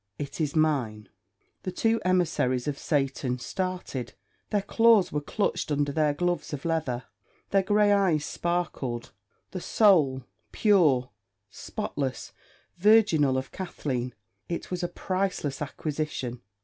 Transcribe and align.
"It 0.17 0.41
is 0.41 0.55
mine." 0.55 1.09
The 1.61 1.71
two 1.71 2.01
emissaries 2.03 2.67
of 2.67 2.79
Satan 2.79 3.37
started. 3.37 4.13
Their 4.49 4.63
claws 4.63 5.11
were 5.11 5.21
clutched 5.21 5.71
under 5.71 5.91
their 5.91 6.11
gloves 6.11 6.53
of 6.53 6.65
leather; 6.65 7.03
their 7.51 7.61
grey 7.61 7.91
eyes 7.93 8.25
sparkled; 8.25 9.11
the 9.51 9.61
soul, 9.61 10.23
pure, 10.51 11.11
spotless, 11.51 12.33
virginal 12.77 13.37
of 13.37 13.51
Kathleen 13.51 14.15
it 14.49 14.71
was 14.71 14.81
a 14.81 14.87
priceless 14.87 15.61
acquisition! 15.61 16.41